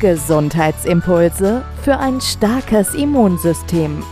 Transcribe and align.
Gesundheitsimpulse 0.00 1.62
für 1.82 1.98
ein 1.98 2.22
starkes 2.22 2.94
Immunsystem. 2.94 4.02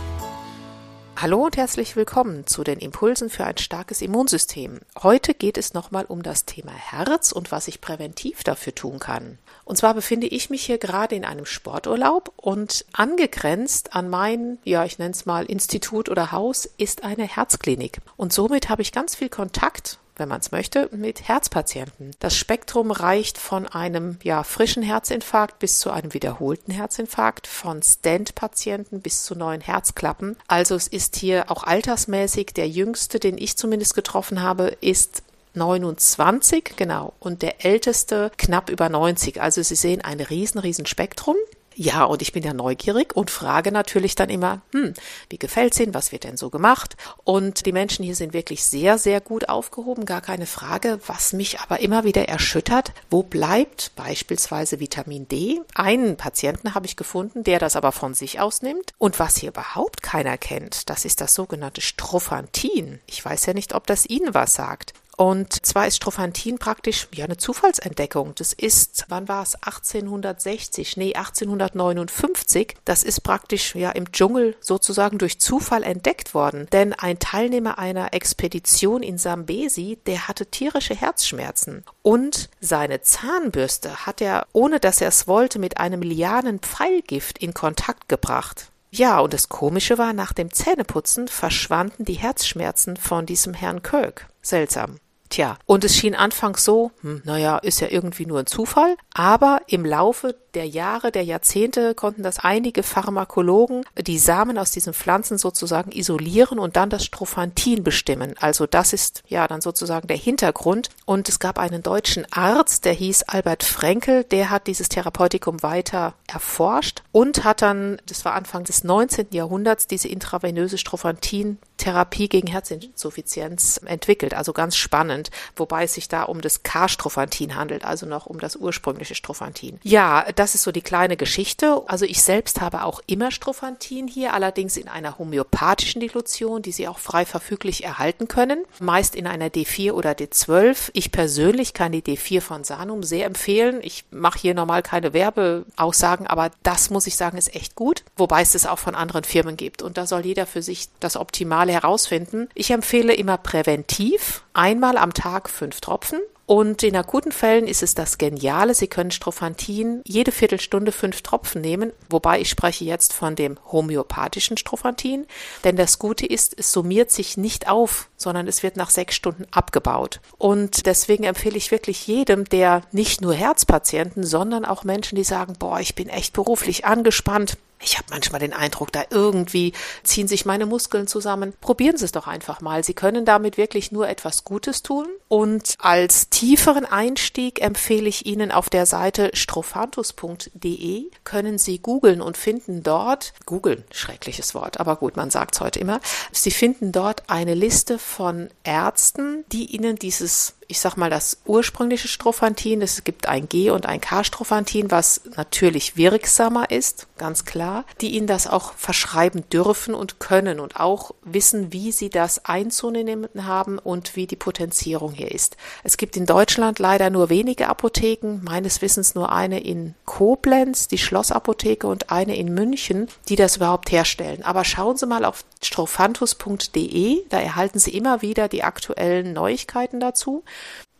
Hallo 1.17 1.45
und 1.45 1.57
herzlich 1.57 1.95
willkommen 1.95 2.45
zu 2.45 2.63
den 2.63 2.77
Impulsen 2.77 3.31
für 3.31 3.43
ein 3.43 3.57
starkes 3.57 4.03
Immunsystem. 4.03 4.81
Heute 5.01 5.33
geht 5.33 5.57
es 5.57 5.73
nochmal 5.73 6.05
um 6.05 6.21
das 6.21 6.45
Thema 6.45 6.73
Herz 6.73 7.31
und 7.31 7.51
was 7.51 7.67
ich 7.67 7.81
präventiv 7.81 8.43
dafür 8.43 8.75
tun 8.75 8.99
kann. 8.99 9.39
Und 9.65 9.77
zwar 9.77 9.95
befinde 9.95 10.27
ich 10.27 10.51
mich 10.51 10.63
hier 10.63 10.77
gerade 10.77 11.15
in 11.15 11.25
einem 11.25 11.47
Sporturlaub 11.47 12.33
und 12.37 12.85
angegrenzt 12.93 13.95
an 13.95 14.09
mein, 14.09 14.59
ja, 14.63 14.85
ich 14.85 14.99
nenne 14.99 15.11
es 15.11 15.25
mal 15.25 15.45
Institut 15.47 16.07
oder 16.07 16.31
Haus, 16.31 16.69
ist 16.77 17.03
eine 17.03 17.27
Herzklinik. 17.27 17.97
Und 18.15 18.31
somit 18.31 18.69
habe 18.69 18.83
ich 18.83 18.91
ganz 18.91 19.15
viel 19.15 19.29
Kontakt 19.29 19.97
wenn 20.19 20.29
man 20.29 20.41
es 20.41 20.51
möchte, 20.51 20.89
mit 20.91 21.27
Herzpatienten. 21.27 22.11
Das 22.19 22.35
Spektrum 22.35 22.91
reicht 22.91 23.37
von 23.37 23.65
einem 23.67 24.17
ja, 24.23 24.43
frischen 24.43 24.83
Herzinfarkt 24.83 25.59
bis 25.59 25.79
zu 25.79 25.91
einem 25.91 26.13
wiederholten 26.13 26.71
Herzinfarkt, 26.71 27.47
von 27.47 27.81
Stent-Patienten 27.81 29.01
bis 29.01 29.23
zu 29.23 29.35
neuen 29.35 29.61
Herzklappen. 29.61 30.37
Also 30.47 30.75
es 30.75 30.87
ist 30.87 31.15
hier 31.15 31.49
auch 31.49 31.63
altersmäßig 31.63 32.47
der 32.53 32.67
jüngste, 32.67 33.19
den 33.19 33.37
ich 33.37 33.57
zumindest 33.57 33.95
getroffen 33.95 34.41
habe, 34.41 34.77
ist 34.81 35.23
29, 35.55 36.75
genau, 36.75 37.13
und 37.19 37.41
der 37.41 37.65
älteste 37.65 38.31
knapp 38.37 38.69
über 38.69 38.89
90. 38.89 39.41
Also 39.41 39.61
Sie 39.61 39.75
sehen 39.75 40.01
ein 40.01 40.19
riesen, 40.19 40.59
riesen 40.59 40.85
Spektrum. 40.85 41.35
Ja, 41.81 42.03
und 42.03 42.21
ich 42.21 42.33
bin 42.33 42.43
ja 42.43 42.53
neugierig 42.53 43.15
und 43.15 43.31
frage 43.31 43.71
natürlich 43.71 44.13
dann 44.13 44.29
immer, 44.29 44.59
hm, 44.73 44.93
wie 45.29 45.37
gefällt's 45.37 45.79
Ihnen? 45.79 45.93
Was 45.93 46.11
wird 46.11 46.25
denn 46.25 46.35
so 46.35 46.49
gemacht? 46.49 46.97
Und 47.23 47.65
die 47.65 47.71
Menschen 47.71 48.03
hier 48.03 48.15
sind 48.15 48.33
wirklich 48.33 48.65
sehr, 48.65 48.97
sehr 48.97 49.21
gut 49.21 49.47
aufgehoben, 49.47 50.03
gar 50.03 50.19
keine 50.19 50.45
Frage. 50.45 50.99
Was 51.07 51.31
mich 51.31 51.61
aber 51.61 51.79
immer 51.79 52.03
wieder 52.03 52.27
erschüttert, 52.27 52.91
wo 53.09 53.23
bleibt 53.23 53.93
beispielsweise 53.95 54.81
Vitamin 54.81 55.29
D? 55.29 55.61
Einen 55.73 56.17
Patienten 56.17 56.75
habe 56.75 56.85
ich 56.85 56.97
gefunden, 56.97 57.45
der 57.45 57.59
das 57.59 57.77
aber 57.77 57.93
von 57.93 58.13
sich 58.13 58.41
aus 58.41 58.61
nimmt. 58.61 58.91
Und 58.97 59.17
was 59.17 59.37
hier 59.37 59.51
überhaupt 59.51 60.03
keiner 60.03 60.37
kennt, 60.37 60.89
das 60.89 61.05
ist 61.05 61.21
das 61.21 61.33
sogenannte 61.33 61.79
Strophantin. 61.79 62.99
Ich 63.07 63.23
weiß 63.23 63.45
ja 63.45 63.53
nicht, 63.53 63.73
ob 63.73 63.87
das 63.87 64.05
Ihnen 64.05 64.33
was 64.33 64.53
sagt. 64.53 64.93
Und 65.19 65.65
zwar 65.65 65.85
ist 65.85 65.97
Strophantin 65.97 66.59
praktisch 66.59 67.09
ja 67.13 67.25
eine 67.25 67.35
Zufallsentdeckung. 67.35 68.35
Das 68.35 68.53
ist, 68.53 69.03
wann 69.09 69.27
war 69.27 69.43
es? 69.43 69.55
1860, 69.55 70.95
nee, 70.95 71.13
1859. 71.13 72.77
Das 72.85 73.03
ist 73.03 73.19
praktisch 73.19 73.75
ja 73.75 73.91
im 73.91 74.13
Dschungel 74.13 74.55
sozusagen 74.61 75.17
durch 75.17 75.37
Zufall 75.37 75.83
entdeckt 75.83 76.33
worden. 76.33 76.67
Denn 76.71 76.93
ein 76.93 77.19
Teilnehmer 77.19 77.77
einer 77.77 78.13
Expedition 78.13 79.03
in 79.03 79.17
Sambesi, 79.17 79.99
der 80.05 80.29
hatte 80.29 80.45
tierische 80.45 80.95
Herzschmerzen. 80.95 81.83
Und 82.01 82.49
seine 82.61 83.01
Zahnbürste 83.01 84.05
hat 84.05 84.21
er, 84.21 84.47
ohne 84.53 84.79
dass 84.79 85.01
er 85.01 85.09
es 85.09 85.27
wollte, 85.27 85.59
mit 85.59 85.81
einem 85.81 86.01
Lianen-Pfeilgift 86.01 87.39
in 87.39 87.53
Kontakt 87.53 88.07
gebracht. 88.07 88.71
Ja, 88.89 89.19
und 89.19 89.33
das 89.33 89.49
Komische 89.49 89.97
war, 89.97 90.13
nach 90.13 90.31
dem 90.31 90.53
Zähneputzen 90.53 91.27
verschwanden 91.27 92.05
die 92.05 92.13
Herzschmerzen 92.13 92.95
von 92.95 93.25
diesem 93.25 93.53
Herrn 93.53 93.83
Kirk. 93.83 94.29
Seltsam. 94.41 94.95
Tja, 95.29 95.57
und 95.67 95.83
es 95.83 95.95
schien 95.95 96.15
anfangs 96.15 96.65
so, 96.65 96.91
hm, 97.01 97.21
naja, 97.23 97.59
ist 97.59 97.81
ja 97.81 97.87
irgendwie 97.89 98.25
nur 98.25 98.39
ein 98.39 98.47
Zufall, 98.47 98.95
aber 99.13 99.61
im 99.67 99.85
Laufe 99.85 100.35
der 100.55 100.67
Jahre, 100.67 101.11
der 101.11 101.23
Jahrzehnte 101.23 101.93
konnten 101.93 102.23
das 102.23 102.39
einige 102.39 102.81
Pharmakologen 102.81 103.85
die 103.99 104.17
Samen 104.17 104.57
aus 104.57 104.71
diesen 104.71 104.93
Pflanzen 104.93 105.37
sozusagen 105.37 105.91
isolieren 105.91 106.57
und 106.57 106.75
dann 106.75 106.89
das 106.89 107.05
Strophantin 107.05 107.83
bestimmen. 107.83 108.33
Also 108.39 108.65
das 108.65 108.93
ist 108.93 109.23
ja 109.27 109.47
dann 109.47 109.61
sozusagen 109.61 110.07
der 110.07 110.17
Hintergrund. 110.17 110.89
Und 111.05 111.29
es 111.29 111.39
gab 111.39 111.59
einen 111.59 111.83
deutschen 111.83 112.25
Arzt, 112.31 112.85
der 112.85 112.93
hieß 112.93 113.23
Albert 113.23 113.63
Frenkel, 113.63 114.23
der 114.23 114.49
hat 114.49 114.67
dieses 114.67 114.89
Therapeutikum 114.89 115.61
weiter 115.61 116.15
erforscht 116.27 117.03
und 117.11 117.43
hat 117.43 117.61
dann, 117.61 118.01
das 118.07 118.25
war 118.25 118.33
Anfang 118.33 118.63
des 118.63 118.83
19. 118.83 119.27
Jahrhunderts, 119.31 119.87
diese 119.87 120.07
intravenöse 120.07 120.77
Strophantin 120.77 121.59
Therapie 121.79 122.29
gegen 122.29 122.47
Herzinsuffizienz 122.47 123.81
entwickelt. 123.83 124.35
Also 124.35 124.53
ganz 124.53 124.75
spannend, 124.75 125.31
wobei 125.55 125.85
es 125.85 125.95
sich 125.95 126.07
da 126.07 126.23
um 126.23 126.41
das 126.41 126.61
K-Strophantin 126.61 127.55
handelt, 127.55 127.83
also 127.83 128.05
noch 128.05 128.27
um 128.27 128.39
das 128.39 128.55
ursprüngliche 128.55 129.15
Strophantin. 129.15 129.79
Ja, 129.83 130.25
das 130.35 130.53
ist 130.53 130.63
so 130.63 130.71
die 130.71 130.81
kleine 130.81 131.17
Geschichte. 131.17 131.81
Also 131.87 132.05
ich 132.05 132.21
selbst 132.21 132.61
habe 132.61 132.83
auch 132.83 133.01
immer 133.07 133.31
Strophantin 133.31 134.07
hier, 134.07 134.33
allerdings 134.33 134.77
in 134.77 134.87
einer 134.87 135.17
homöopathischen 135.17 136.01
Dilution, 136.01 136.61
die 136.61 136.71
Sie 136.71 136.87
auch 136.87 136.99
frei 136.99 137.25
verfüglich 137.25 137.83
erhalten 137.83 138.27
können, 138.27 138.63
meist 138.79 139.15
in 139.15 139.25
einer 139.25 139.47
D4 139.47 139.93
oder 139.93 140.11
D12. 140.11 140.89
Ich 140.93 141.11
persönlich 141.11 141.73
kann 141.73 141.91
die 141.91 142.03
D4 142.03 142.41
von 142.41 142.63
Sanum 142.63 143.03
sehr 143.03 143.25
empfehlen. 143.25 143.79
Ich 143.81 144.03
mache 144.11 144.39
hier 144.39 144.53
normal 144.53 144.83
keine 144.83 145.13
Werbeaussagen, 145.13 146.27
aber 146.27 146.51
das 146.63 146.89
muss 146.89 147.07
ich 147.07 147.15
sagen, 147.15 147.37
ist 147.37 147.55
echt 147.55 147.75
gut, 147.75 148.03
wobei 148.17 148.41
es 148.41 148.51
das 148.51 148.65
auch 148.65 148.79
von 148.79 148.95
anderen 148.95 149.23
Firmen 149.23 149.57
gibt 149.57 149.81
und 149.81 149.97
da 149.97 150.05
soll 150.05 150.25
jeder 150.25 150.45
für 150.45 150.61
sich 150.61 150.89
das 150.99 151.15
optimale 151.15 151.68
Signale 151.69 151.71
herausfinden. 151.71 152.49
Ich 152.55 152.71
empfehle 152.71 153.13
immer 153.13 153.37
präventiv. 153.37 154.43
Einmal 154.53 154.97
am 154.97 155.13
Tag 155.13 155.49
fünf 155.49 155.81
Tropfen. 155.81 156.19
Und 156.45 156.81
in 156.81 156.95
akuten 156.95 157.31
Fällen 157.31 157.67
ist 157.67 157.83
es 157.83 157.93
das 157.93 158.17
Geniale, 158.17 158.73
Sie 158.73 158.87
können 158.87 159.11
Strophantin 159.11 160.01
jede 160.03 160.31
Viertelstunde 160.31 160.91
fünf 160.91 161.21
Tropfen 161.21 161.61
nehmen, 161.61 161.91
wobei 162.09 162.41
ich 162.41 162.49
spreche 162.49 162.85
jetzt 162.85 163.13
von 163.13 163.35
dem 163.35 163.59
homöopathischen 163.71 164.57
Strophantin, 164.57 165.27
denn 165.63 165.75
das 165.75 165.99
Gute 165.99 166.25
ist, 166.25 166.57
es 166.57 166.71
summiert 166.71 167.11
sich 167.11 167.37
nicht 167.37 167.69
auf, 167.69 168.09
sondern 168.17 168.47
es 168.47 168.63
wird 168.63 168.77
nach 168.77 168.89
sechs 168.89 169.13
Stunden 169.13 169.45
abgebaut. 169.51 170.21
Und 170.39 170.87
deswegen 170.87 171.23
empfehle 171.23 171.55
ich 171.55 171.69
wirklich 171.69 172.07
jedem, 172.07 172.45
der 172.45 172.81
nicht 172.91 173.21
nur 173.21 173.35
Herzpatienten, 173.35 174.23
sondern 174.23 174.65
auch 174.65 174.83
Menschen, 174.83 175.17
die 175.17 175.23
sagen, 175.23 175.53
boah, 175.59 175.79
ich 175.79 175.93
bin 175.93 176.09
echt 176.09 176.33
beruflich 176.33 176.83
angespannt, 176.83 177.59
ich 177.81 177.97
habe 177.97 178.07
manchmal 178.09 178.39
den 178.39 178.53
Eindruck, 178.53 178.91
da 178.91 179.03
irgendwie 179.09 179.73
ziehen 180.03 180.27
sich 180.27 180.45
meine 180.45 180.65
Muskeln 180.65 181.07
zusammen. 181.07 181.53
Probieren 181.61 181.97
Sie 181.97 182.05
es 182.05 182.11
doch 182.11 182.27
einfach 182.27 182.61
mal. 182.61 182.83
Sie 182.83 182.93
können 182.93 183.25
damit 183.25 183.57
wirklich 183.57 183.91
nur 183.91 184.09
etwas 184.09 184.43
Gutes 184.43 184.83
tun. 184.83 185.07
Und 185.29 185.75
als 185.79 186.29
tieferen 186.29 186.85
Einstieg 186.85 187.61
empfehle 187.61 188.09
ich 188.09 188.25
Ihnen 188.25 188.51
auf 188.51 188.69
der 188.69 188.85
Seite 188.85 189.31
strophantus.de 189.33 191.05
können 191.23 191.57
Sie 191.57 191.79
googeln 191.79 192.21
und 192.21 192.35
finden 192.35 192.83
dort, 192.83 193.33
googeln, 193.45 193.83
schreckliches 193.91 194.55
Wort, 194.55 194.79
aber 194.79 194.95
gut, 194.95 195.15
man 195.15 195.29
sagt 195.29 195.55
es 195.55 195.61
heute 195.61 195.79
immer, 195.79 196.01
Sie 196.31 196.51
finden 196.51 196.91
dort 196.91 197.29
eine 197.29 197.53
Liste 197.53 197.99
von 197.99 198.49
Ärzten, 198.63 199.45
die 199.51 199.65
Ihnen 199.75 199.97
dieses 199.97 200.55
ich 200.71 200.79
sag 200.79 200.97
mal, 200.97 201.09
das 201.09 201.39
ursprüngliche 201.45 202.07
Strophantin, 202.07 202.83
es 202.83 203.03
gibt 203.03 203.27
ein 203.27 203.49
G- 203.49 203.71
und 203.71 203.87
ein 203.87 203.99
K-Strophantin, 203.99 204.91
was 204.91 205.21
natürlich 205.35 205.97
wirksamer 205.97 206.69
ist, 206.69 207.07
ganz 207.17 207.43
klar, 207.43 207.68
die 208.01 208.15
ihnen 208.15 208.27
das 208.27 208.47
auch 208.47 208.73
verschreiben 208.73 209.43
dürfen 209.49 209.93
und 209.93 210.19
können 210.19 210.59
und 210.59 210.79
auch 210.79 211.11
wissen, 211.23 211.71
wie 211.73 211.91
sie 211.91 212.09
das 212.09 212.45
einzunehmen 212.45 213.27
haben 213.39 213.79
und 213.79 214.15
wie 214.15 214.27
die 214.27 214.35
Potenzierung 214.35 215.11
hier 215.11 215.31
ist. 215.31 215.57
Es 215.83 215.97
gibt 215.97 216.17
in 216.17 216.25
Deutschland 216.25 216.79
leider 216.79 217.09
nur 217.09 217.29
wenige 217.29 217.67
Apotheken, 217.67 218.41
meines 218.43 218.81
Wissens 218.81 219.15
nur 219.15 219.31
eine 219.31 219.59
in 219.59 219.95
Koblenz, 220.05 220.87
die 220.87 220.97
Schlossapotheke 220.97 221.87
und 221.87 222.11
eine 222.11 222.35
in 222.35 222.53
München, 222.53 223.07
die 223.27 223.35
das 223.35 223.57
überhaupt 223.57 223.91
herstellen. 223.91 224.43
Aber 224.43 224.63
schauen 224.65 224.97
Sie 224.97 225.05
mal 225.05 225.25
auf 225.25 225.43
strophantus.de, 225.61 227.23
da 227.29 227.39
erhalten 227.39 227.79
Sie 227.79 227.95
immer 227.95 228.21
wieder 228.21 228.47
die 228.47 228.63
aktuellen 228.63 229.33
Neuigkeiten 229.33 229.99
dazu. 229.99 230.43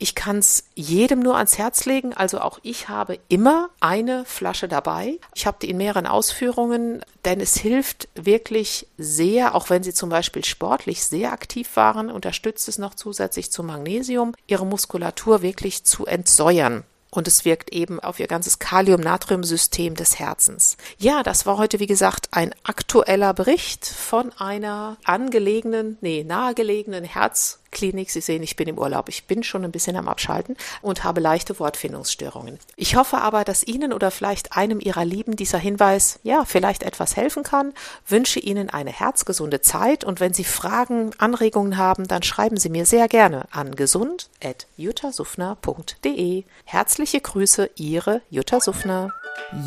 Ich 0.01 0.15
kann 0.15 0.37
es 0.37 0.63
jedem 0.75 1.19
nur 1.19 1.35
ans 1.35 1.57
Herz 1.57 1.85
legen. 1.85 2.13
Also 2.13 2.39
auch 2.39 2.59
ich 2.63 2.87
habe 2.87 3.19
immer 3.27 3.69
eine 3.81 4.23
Flasche 4.25 4.69
dabei. 4.69 5.19
Ich 5.35 5.45
habe 5.45 5.57
die 5.61 5.69
in 5.69 5.77
mehreren 5.77 6.07
Ausführungen, 6.07 7.03
denn 7.25 7.41
es 7.41 7.57
hilft 7.57 8.07
wirklich 8.15 8.87
sehr, 8.97 9.55
auch 9.55 9.69
wenn 9.69 9.83
Sie 9.83 9.93
zum 9.93 10.09
Beispiel 10.09 10.45
sportlich 10.45 11.03
sehr 11.03 11.33
aktiv 11.33 11.75
waren, 11.75 12.09
unterstützt 12.09 12.69
es 12.69 12.77
noch 12.77 12.95
zusätzlich 12.95 13.51
zu 13.51 13.61
Magnesium, 13.61 14.33
Ihre 14.47 14.65
Muskulatur 14.65 15.41
wirklich 15.41 15.83
zu 15.83 16.05
entsäuern 16.05 16.85
und 17.11 17.27
es 17.27 17.45
wirkt 17.45 17.71
eben 17.71 17.99
auf 17.99 18.19
ihr 18.19 18.27
ganzes 18.27 18.59
Kalium-Natrium-System 18.59 19.95
des 19.95 20.19
Herzens. 20.19 20.77
Ja, 20.97 21.23
das 21.23 21.45
war 21.45 21.57
heute, 21.57 21.79
wie 21.79 21.87
gesagt, 21.87 22.29
ein 22.31 22.53
aktueller 22.63 23.33
Bericht 23.33 23.85
von 23.85 24.31
einer 24.33 24.97
angelegenen, 25.03 25.97
nee, 26.01 26.23
nahegelegenen 26.23 27.03
Herz- 27.03 27.59
Klinik. 27.71 28.11
Sie 28.11 28.21
sehen, 28.21 28.43
ich 28.43 28.55
bin 28.55 28.67
im 28.67 28.77
Urlaub. 28.77 29.09
Ich 29.09 29.25
bin 29.25 29.41
schon 29.43 29.63
ein 29.63 29.71
bisschen 29.71 29.95
am 29.95 30.07
Abschalten 30.07 30.55
und 30.81 31.03
habe 31.03 31.21
leichte 31.21 31.59
Wortfindungsstörungen. 31.59 32.59
Ich 32.75 32.95
hoffe 32.95 33.17
aber, 33.17 33.43
dass 33.43 33.63
Ihnen 33.63 33.93
oder 33.93 34.11
vielleicht 34.11 34.55
einem 34.55 34.79
Ihrer 34.79 35.05
Lieben 35.05 35.35
dieser 35.35 35.57
Hinweis, 35.57 36.19
ja, 36.23 36.45
vielleicht 36.45 36.83
etwas 36.83 37.15
helfen 37.15 37.41
kann. 37.43 37.73
Wünsche 38.07 38.39
Ihnen 38.39 38.69
eine 38.69 38.91
herzgesunde 38.91 39.61
Zeit 39.61 40.03
und 40.03 40.19
wenn 40.19 40.33
Sie 40.33 40.43
Fragen, 40.43 41.11
Anregungen 41.17 41.77
haben, 41.77 42.07
dann 42.07 42.21
schreiben 42.23 42.57
Sie 42.57 42.69
mir 42.69 42.85
sehr 42.85 43.07
gerne 43.07 43.45
an 43.51 43.75
gesund.juttasufner.de. 43.75 46.43
Herzliche 46.65 47.21
Grüße, 47.21 47.69
Ihre 47.75 48.21
Jutta 48.29 48.59
Suffner. 48.59 49.13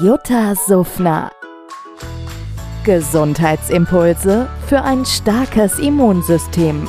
Jutta 0.01 0.55
Suffner. 0.55 1.33
Gesundheitsimpulse 2.85 4.51
für 4.67 4.83
ein 4.83 5.07
starkes 5.07 5.79
Immunsystem. 5.79 6.89